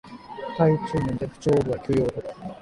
[0.57, 2.27] 体調面で不調を覚え休養をとる